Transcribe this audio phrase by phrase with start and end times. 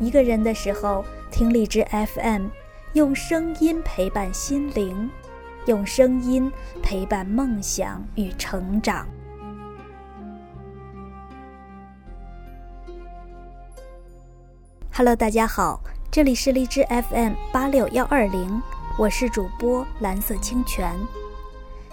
[0.00, 2.46] 一个人的时候，听荔枝 FM，
[2.94, 5.10] 用声音陪伴心灵，
[5.66, 6.50] 用声音
[6.82, 9.06] 陪伴梦想与成长。
[14.90, 18.62] Hello，大家好，这里是荔枝 FM 八六幺二零，
[18.98, 20.96] 我是主播蓝色清泉。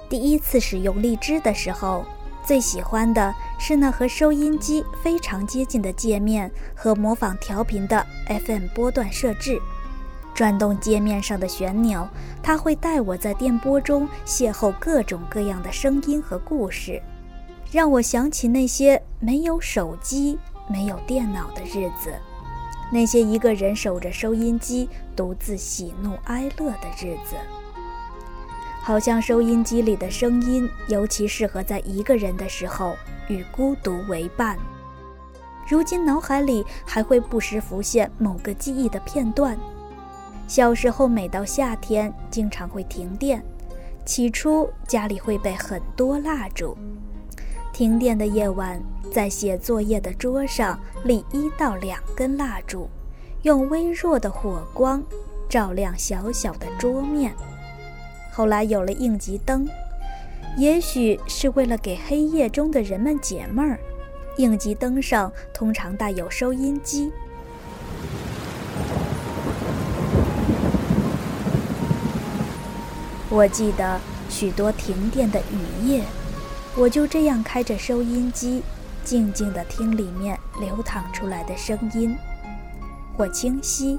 [0.07, 2.05] 第一次使用荔枝的时候。
[2.47, 8.07] 最喜欢的是那和收音机非常接近的界面和模仿调频的
[8.45, 9.61] FM 波段设置。
[10.33, 12.07] 转动界面上的旋钮，
[12.41, 17.01] 它会带我在电波中邂逅各种各样的声音和故事，
[17.69, 20.39] 让我想起那些没有手机、
[20.69, 22.13] 没有电脑的日子，
[22.93, 24.87] 那些一个人守着收音机
[25.17, 27.35] 独自喜怒哀乐的日子。
[28.87, 32.95] 好像收音机里的声音，尤其适合在一个人的时候
[33.27, 34.57] 与孤独为伴。
[35.67, 39.59] 如今脑海里还会不时浮现某个记忆的片段。
[40.47, 43.43] 小时候，每到夏天，经常会停电。
[44.05, 46.73] 起初，家里会备很多蜡烛。
[47.73, 48.81] 停电的夜晚，
[49.11, 52.89] 在写作业的桌上立一到两根蜡烛，
[53.41, 55.03] 用微弱的火光
[55.49, 57.35] 照亮小小的桌面。
[58.37, 59.67] 后来有了应急灯，
[60.57, 63.79] 也许是为了给黑夜中的人们解闷儿。
[64.37, 67.11] 应急灯上通常带有收音机。
[73.27, 73.99] 我记得
[74.29, 76.03] 许多停电的雨夜，
[76.75, 78.61] 我就这样开着收音机，
[79.03, 82.15] 静静地听里面流淌出来的声音，
[83.17, 83.97] 或清晰，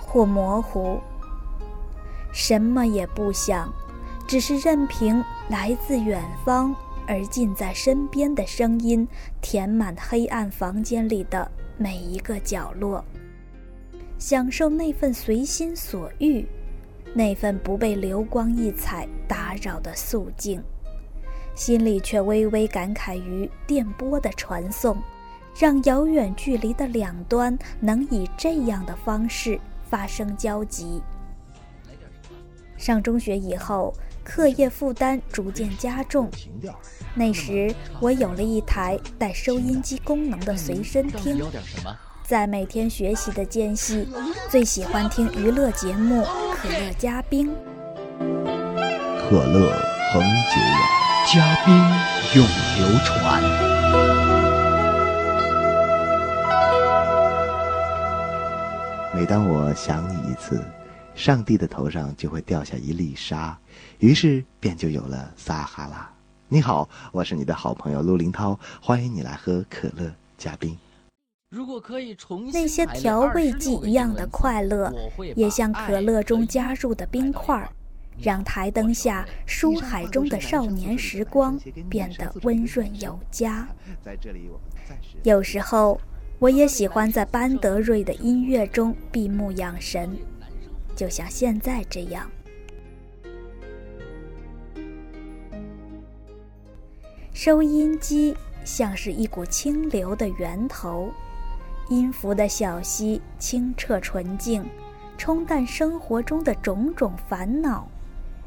[0.00, 1.00] 或模糊。
[2.34, 3.72] 什么也不想，
[4.26, 6.74] 只是任凭来自远方
[7.06, 9.06] 而近在身边的声音
[9.40, 13.04] 填满黑暗房间里的每一个角落，
[14.18, 16.44] 享受那份随心所欲，
[17.14, 20.60] 那份不被流光溢彩打扰的肃静，
[21.54, 25.00] 心里却微微感慨于电波的传送，
[25.56, 31.00] 让遥远距离的两端能以这样的方式发生交集。
[32.76, 36.30] 上中学以后，课业负担逐渐加重。
[37.14, 41.40] 那时，我有了一台带收音机功能的随身听。
[42.24, 44.08] 在每天学习的间隙，
[44.48, 46.22] 最喜欢听娱乐节目
[46.56, 47.48] 《可乐嘉宾》。
[48.18, 49.72] 可乐
[50.12, 51.74] 恒久远，嘉宾
[52.34, 52.46] 永
[52.78, 53.42] 流传。
[59.14, 60.60] 每当我想你一次。
[61.14, 63.56] 上帝的头上就会掉下一粒沙，
[63.98, 66.10] 于是便就有了撒哈拉。
[66.48, 70.76] 你好，我是你的好朋友陆林涛，欢迎你来喝可乐，加冰。
[71.50, 74.92] 如果可以重那些调味剂一样的快乐，
[75.36, 77.70] 也像可乐中加入的冰块，
[78.20, 81.56] 让台灯下书海中的少年时光
[81.88, 83.68] 变得温润有加。
[85.22, 86.00] 有时候，
[86.40, 90.18] 我也喜欢在班德瑞的音乐中闭目养神。
[90.94, 92.30] 就像现在这样，
[97.32, 101.10] 收音机像是一股清流的源头，
[101.88, 104.64] 音符的小溪清澈纯净，
[105.18, 107.88] 冲淡生活中的种种烦恼，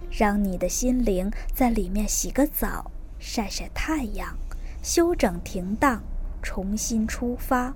[0.10, 4.36] 让你的心灵在里面洗个澡，晒晒太阳，
[4.82, 6.02] 休整停当，
[6.42, 7.74] 重新出发。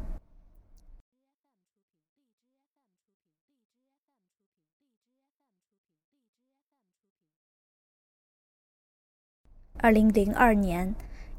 [9.84, 10.94] 二零零二年，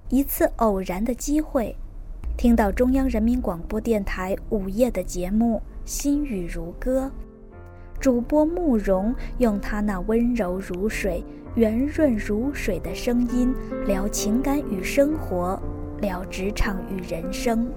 [0.08, 1.76] 一次偶然的机会，
[2.36, 7.08] 听到中央人民广播电台午夜的节目《心语如歌》，
[8.00, 11.22] 主播慕容用他那温柔如水、
[11.54, 13.54] 圆润如水的声音
[13.86, 15.56] 聊情感与生活，
[16.00, 17.70] 聊职场与人生。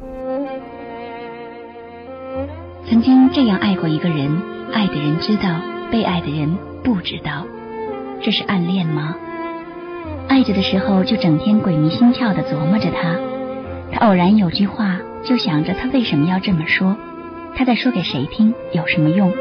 [2.89, 4.35] 曾经这样爱过一个人，
[4.73, 5.61] 爱的人知道，
[5.91, 7.45] 被爱的人不知道，
[8.19, 9.15] 这是暗恋吗？
[10.27, 13.17] 爱着的时候，就整天鬼迷心窍的琢磨着他。
[13.91, 16.95] 他偶然有句话，就想着他为什么要这么说，
[17.55, 19.31] 他在说给谁听，有什么用？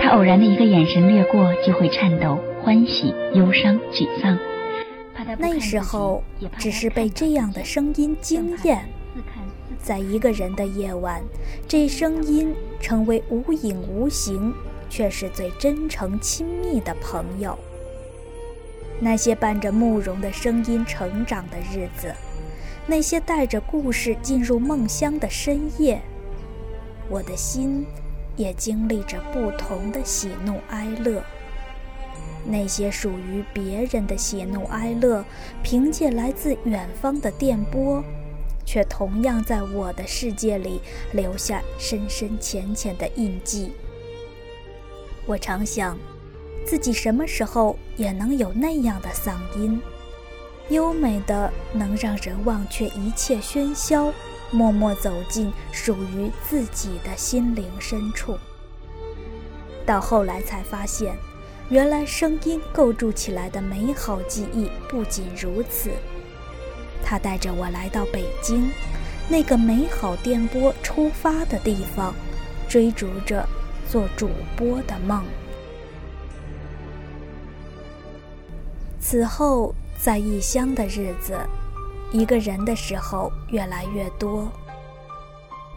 [0.00, 4.38] 他偶然的一个眼神掠过，就会颤抖、欢喜、忧伤、沮丧。
[5.38, 6.22] 那时候
[6.58, 8.88] 只是被这样的声音惊艳，
[9.78, 11.22] 在一个人的夜晚，
[11.66, 14.52] 这声音成为无影无形，
[14.88, 17.58] 却是最真诚亲密的朋友。
[19.00, 22.14] 那些伴着慕容的声音成长的日子，
[22.86, 26.00] 那些带着故事进入梦乡的深夜，
[27.08, 27.86] 我的心
[28.36, 31.22] 也经历着不同的喜怒哀乐。
[32.44, 35.24] 那些属于别人的喜怒哀乐，
[35.62, 38.02] 凭借来自远方的电波，
[38.64, 40.80] 却同样在我的世界里
[41.12, 43.72] 留下深深浅浅的印记。
[45.26, 45.98] 我常想，
[46.66, 49.80] 自己什么时候也能有那样的嗓音，
[50.68, 54.12] 优美的能让人忘却一切喧嚣，
[54.50, 58.38] 默默走进属于自己的心灵深处。
[59.86, 61.16] 到后来才发现。
[61.70, 65.90] 原来声音构筑起来的美好记忆不仅如此，
[67.04, 68.70] 它带着我来到北京，
[69.28, 72.14] 那个美好电波出发的地方，
[72.70, 73.46] 追逐着
[73.86, 75.22] 做主播的梦。
[79.10, 81.40] 此后，在异乡的日子，
[82.12, 84.46] 一个人的时候越来越多。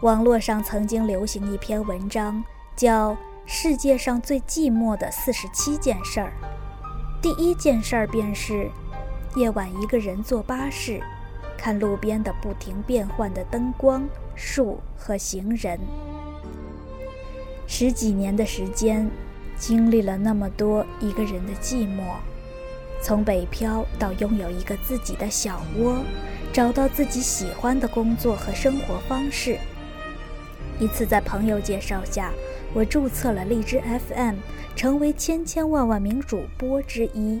[0.02, 2.44] 网络上曾经流行一篇文章，
[2.76, 3.16] 叫。
[3.46, 6.32] 世界上最寂寞的四十七件事儿，
[7.22, 8.70] 第一件事儿便是
[9.34, 11.02] 夜晚一个人坐巴士，
[11.56, 14.06] 看路边的不停变换的灯光、
[14.36, 15.80] 树和行人。
[17.66, 19.10] 十几年的时间，
[19.56, 22.14] 经历了那么多一个人的寂寞，
[23.02, 25.98] 从北漂到拥有一个自己的小窝，
[26.52, 29.58] 找到自己喜欢的工作和生活方式。
[30.78, 32.30] 一次在朋友介绍下。
[32.74, 34.36] 我注册了荔枝 FM，
[34.74, 37.38] 成为千千万万名主播之一。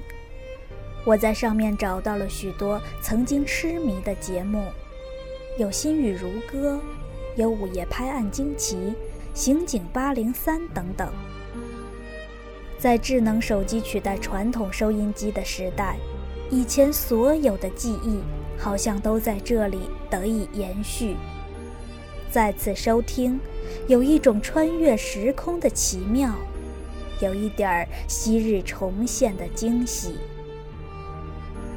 [1.06, 4.62] 我在上面找到了许多曾经痴迷的节目，
[5.58, 6.74] 有《心语如歌》，
[7.40, 8.76] 有《午夜拍案惊奇》、
[9.32, 11.10] 《刑警八零三》等等。
[12.82, 15.96] 在智能手机取代传统收音机的时代，
[16.50, 18.18] 以前所有的记忆
[18.58, 21.14] 好像都在这里得以延续。
[22.28, 23.38] 再次收听。
[23.86, 26.34] 有一种穿越时空的奇妙，
[27.20, 30.16] 有一点儿昔日重现的惊喜。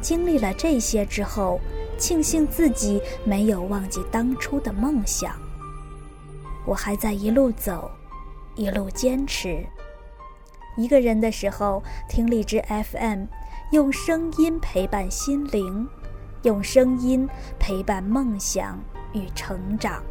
[0.02, 1.60] 经历了这些之后，
[2.00, 5.40] 庆幸自己没有忘记当初的梦想。
[6.66, 7.92] 我还在一路走，
[8.56, 9.64] 一路坚持。
[10.76, 13.26] 一个人的时候，听荔枝 FM，
[13.72, 15.88] 用声音陪伴心灵，
[16.44, 17.28] 用声音
[17.60, 18.80] 陪伴梦想
[19.14, 20.04] 与成长。